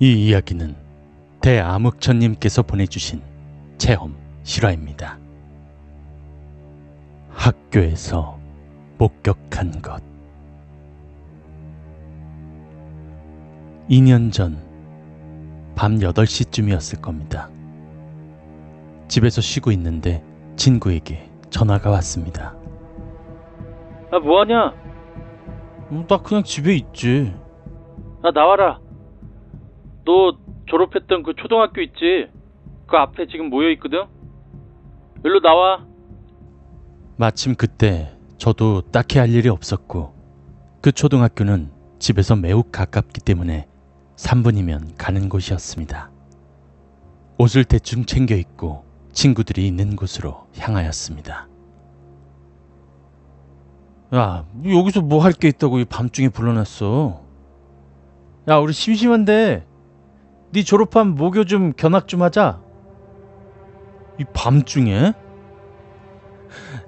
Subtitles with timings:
[0.00, 0.76] 이 이야기는
[1.40, 3.20] 대암흑천님께서 보내주신
[3.78, 5.18] 체험 실화입니다.
[7.30, 8.38] 학교에서
[8.98, 10.02] 목격한 것.
[13.90, 14.58] 2년 전,
[15.74, 17.48] 밤 8시쯤이었을 겁니다.
[19.08, 20.22] 집에서 쉬고 있는데
[20.56, 22.54] 친구에게 전화가 왔습니다.
[24.12, 24.66] 아 뭐하냐?
[25.90, 27.34] 어, 나 그냥 집에 있지.
[28.22, 28.78] 아 나와라.
[30.08, 30.32] 너
[30.70, 32.30] 졸업했던 그 초등학교 있지?
[32.86, 34.04] 그 앞에 지금 모여 있거든.
[35.22, 35.84] 일로 나와.
[37.18, 40.14] 마침 그때 저도 딱히 할 일이 없었고
[40.80, 43.68] 그 초등학교는 집에서 매우 가깝기 때문에
[44.16, 46.10] 3분이면 가는 곳이었습니다.
[47.36, 51.48] 옷을 대충 챙겨 입고 친구들이 있는 곳으로 향하였습니다.
[54.14, 57.20] 야, 여기서 뭐 할 게 있다고 이 밤중에 불러놨어?
[58.48, 59.67] 야, 우리 심심한데
[60.50, 62.62] 네 졸업한 모교 좀 견학 좀 하자.
[64.18, 65.12] 이 밤중에?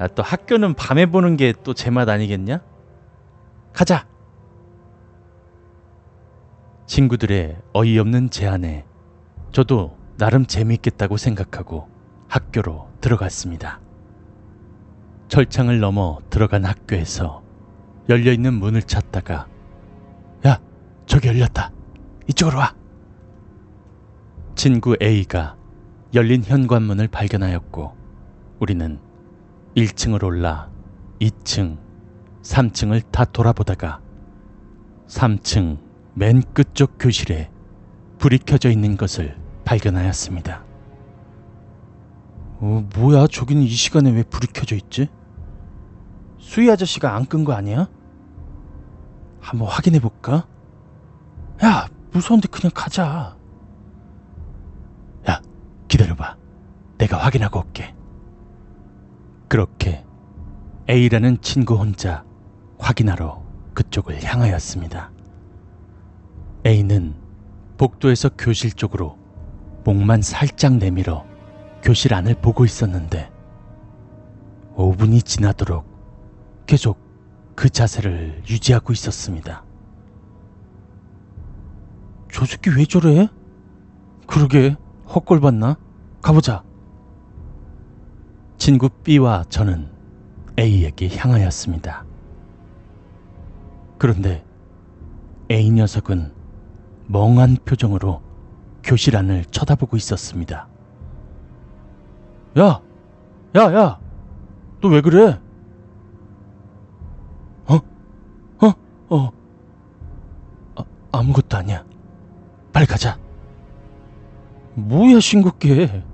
[0.00, 2.60] 야, 또 학교는 밤에 보는 게 또 제맛 아니겠냐?
[3.72, 4.06] 가자.
[6.86, 8.86] 친구들의 어이없는 제안에
[9.52, 11.88] 저도 나름 재미있겠다고 생각하고
[12.28, 13.80] 학교로 들어갔습니다.
[15.28, 17.42] 철창을 넘어 들어간 학교에서
[18.08, 19.46] 열려있는 문을 찾다가
[20.46, 20.60] 야,
[21.06, 21.70] 저기 열렸다.
[22.28, 22.74] 이쪽으로 와.
[24.54, 25.56] 친구 A가
[26.14, 27.96] 열린 현관문을 발견하였고
[28.60, 29.00] 우리는
[29.76, 30.70] 1층을 올라
[31.20, 31.78] 2층,
[32.42, 34.00] 3층을 다 돌아보다가
[35.08, 35.78] 3층
[36.14, 37.50] 맨 끝쪽 교실에
[38.18, 40.64] 불이 켜져 있는 것을 발견하였습니다.
[42.60, 43.26] 어, 뭐야?
[43.26, 45.08] 저기는 이 시간에 왜 불이 켜져 있지?
[46.38, 47.88] 수희 아저씨가 안 끈 거 아니야?
[49.40, 50.46] 한번 확인해 볼까?
[51.64, 53.36] 야, 무서운데 그냥 가자.
[55.28, 55.40] 야,
[55.88, 56.36] 기다려봐.
[57.12, 57.94] 내가 확인하고 올게.
[59.48, 60.04] 그렇게
[60.88, 62.24] A라는 친구 혼자
[62.78, 63.42] 확인하러
[63.74, 65.10] 그쪽을 향하였습니다.
[66.66, 67.14] A는
[67.76, 69.18] 복도에서 교실 쪽으로
[69.84, 71.26] 목만 살짝 내밀어
[71.82, 73.30] 교실 안을 보고 있었는데
[74.76, 75.84] 5분이 지나도록
[76.66, 76.98] 계속
[77.54, 79.64] 그 자세를 유지하고 있었습니다.
[82.32, 83.28] 저 새끼 왜 저래?
[84.26, 85.76] 그러게 헛골 봤나?
[86.22, 86.71] 가보자.
[88.62, 89.88] 친구 B와 저는
[90.56, 92.04] A에게 향하였습니다.
[93.98, 94.44] 그런데
[95.50, 96.32] A 녀석은
[97.08, 98.22] 멍한 표정으로
[98.84, 100.68] 교실 안을 쳐다보고 있었습니다.
[102.60, 102.80] 야!
[103.56, 103.98] 야, 야!
[104.80, 105.40] 너 왜 그래?
[107.66, 107.74] 어?
[108.60, 108.72] 어?
[109.08, 109.30] 어?
[110.76, 111.84] 아, 아무것도 아니야.
[112.72, 113.18] 빨리 가자.
[114.76, 116.04] 뭐야, 싱겁게.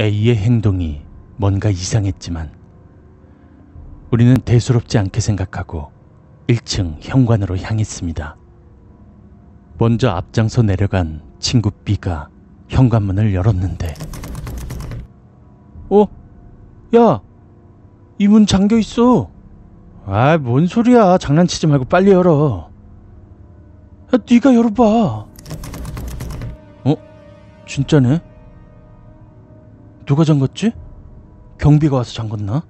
[0.00, 1.02] A의 행동이
[1.36, 2.50] 뭔가 이상했지만
[4.10, 5.90] 우리는 대수롭지 않게 생각하고
[6.48, 8.36] 1층 현관으로 향했습니다.
[9.78, 12.28] 먼저 앞장서 내려간 친구 B가
[12.68, 13.94] 현관문을 열었는데
[15.90, 16.06] 어?
[16.96, 17.20] 야!
[18.18, 19.28] 이 문 잠겨 있어.
[20.06, 21.18] 아, 뭔 소리야.
[21.18, 22.70] 장난치지 말고 빨리 열어.
[24.14, 24.84] 야, 네가 열어봐.
[24.84, 25.28] 어?
[27.66, 28.22] 진짜네?
[30.06, 30.72] 누가 잠갔지?
[31.58, 32.62] 경비가 와서 잠갔나?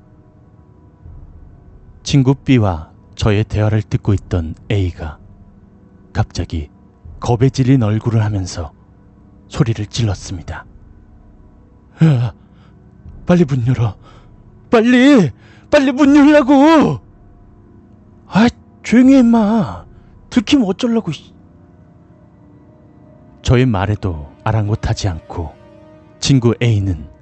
[2.02, 5.18] 친구 B와 저의 대화를 듣고 있던 A가
[6.14, 6.70] 갑자기
[7.20, 8.72] 겁에 질린 얼굴을 하면서
[9.48, 10.64] 소리를 질렀습니다.
[12.04, 12.32] 야,
[13.26, 13.96] 빨리 문 열어.
[14.70, 15.30] 빨리!
[15.70, 17.00] 빨리 문 열라고!
[18.28, 18.48] 아,
[18.82, 19.84] 조용히 해, 임마.
[20.30, 21.12] 들키면 어쩌려고.
[23.42, 25.54] 저의 말에도 아랑곳하지 않고
[26.18, 27.15] 친구 A는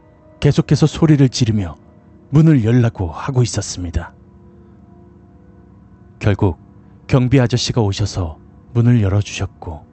[0.45, 1.75] 계속해서 소리를 지르며
[2.29, 4.13] 문을 열라고 하고 있었습니다.
[6.19, 6.59] 결국
[7.07, 8.37] 경비 아저씨가 오셔서
[8.75, 9.87] 문을 열어주셨고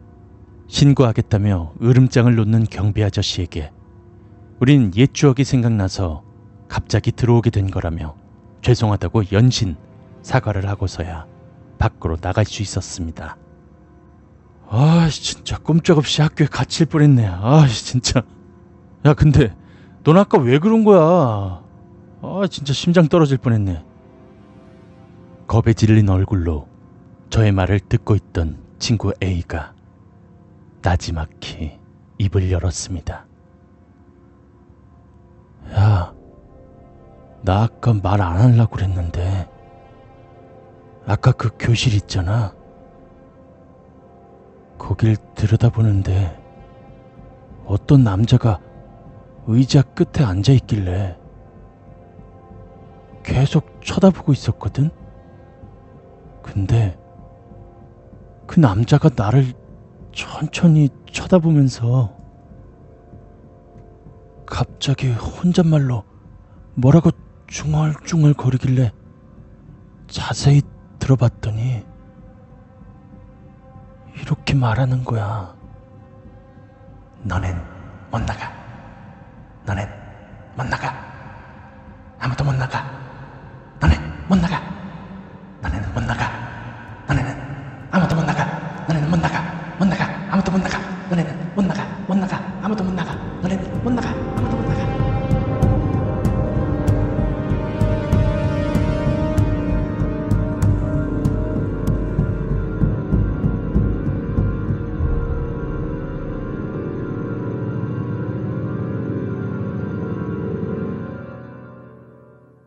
[0.68, 3.72] 신고하겠다며 으름장을 놓는 경비 아저씨에게
[4.60, 6.22] 우린 옛 추억이 생각나서
[6.68, 8.18] 갑자기 들어오게 된 거라며
[8.62, 9.78] 죄송하다고 연신
[10.22, 11.28] 사과를 하고서야
[11.78, 13.38] 밖으로 나갈 수 있었습니다.
[14.68, 17.26] 아, 진짜 꼼짝없이 학교에 갇힐 뻔했네.
[17.26, 18.22] 아, 진짜.
[19.06, 19.56] 야, 근데
[20.04, 21.64] 넌 아까 왜 그런 거야?
[22.24, 23.84] 아, 진짜 심장 떨어질 뻔했네.
[25.48, 26.68] 겁에 질린 얼굴로
[27.30, 29.74] 저의 말을 듣고 있던 친구 A가
[30.82, 31.80] 나지막히
[32.18, 33.26] 입을 열었습니다.
[35.74, 36.14] 야,
[37.44, 39.50] 나 아까 말 안 하려고 그랬는데,
[41.06, 42.54] 아까 그 교실 있잖아.
[44.78, 46.40] 그 거길 들여다보는데
[47.66, 48.60] 어떤 남자가
[49.48, 51.18] 의자 끝에 앉아 있길래
[53.24, 54.90] 계속 쳐다보고 있었거든?
[56.42, 56.98] 근데
[58.48, 59.54] 그 남자가 나를
[60.14, 62.18] 천천히 쳐다보면서
[64.46, 66.04] 갑자기 혼잣말로
[66.76, 67.12] 뭐라고
[67.48, 68.92] 중얼중얼 거리길래
[70.08, 70.62] 자세히
[71.00, 71.86] 들어봤더니
[74.16, 75.56] 이렇게 말하는 거야.
[77.24, 77.56] 너넨
[78.12, 78.52] 못 나가.
[79.66, 79.88] 너넨
[80.56, 80.94] 못 나가.
[82.20, 82.84] 아무도 못 나가.
[83.80, 84.62] 너넨 못 나가.
[85.62, 86.30] 너네는 못 나가.
[87.08, 88.26] 너네는 아무도 못
[89.22, 89.61] 나가.